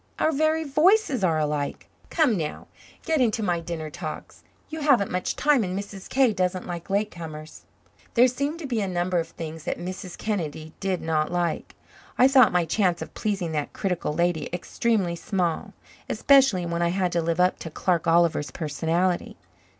Our 0.17 0.31
very 0.31 0.63
voices 0.63 1.23
are 1.23 1.37
alike. 1.37 1.87
Come 2.09 2.35
now, 2.35 2.65
get 3.05 3.21
into 3.21 3.43
my 3.43 3.59
dinner 3.59 3.91
togs. 3.91 4.41
You 4.67 4.79
haven't 4.81 5.11
much 5.11 5.35
time 5.35 5.63
and 5.63 5.77
Mrs. 5.77 6.09
K. 6.09 6.33
doesn't 6.33 6.65
like 6.65 6.89
late 6.89 7.11
comers." 7.11 7.65
There 8.15 8.27
seemed 8.27 8.57
to 8.61 8.65
be 8.65 8.81
a 8.81 8.87
number 8.87 9.19
of 9.19 9.27
things 9.27 9.63
that 9.65 9.77
Mrs. 9.77 10.17
Kennedy 10.17 10.73
did 10.79 11.03
not 11.03 11.31
like. 11.31 11.75
I 12.17 12.27
thought 12.27 12.51
my 12.51 12.65
chance 12.65 13.03
of 13.03 13.13
pleasing 13.13 13.51
that 13.51 13.73
critical 13.73 14.11
lady 14.11 14.49
extremely 14.51 15.15
small, 15.15 15.75
especially 16.09 16.65
when 16.65 16.81
I 16.81 16.89
had 16.89 17.11
to 17.11 17.21
live 17.21 17.39
up 17.39 17.59
to 17.59 17.69
Clark 17.69 18.07
Oliver's 18.07 18.49
personality. 18.49 19.37